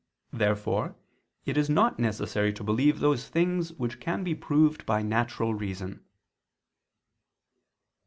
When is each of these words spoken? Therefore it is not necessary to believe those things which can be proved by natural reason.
Therefore 0.33 0.95
it 1.45 1.57
is 1.57 1.69
not 1.69 1.99
necessary 1.99 2.51
to 2.53 2.63
believe 2.63 2.99
those 3.01 3.29
things 3.29 3.71
which 3.73 3.99
can 3.99 4.23
be 4.23 4.33
proved 4.33 4.83
by 4.87 5.03
natural 5.03 5.53
reason. 5.53 6.03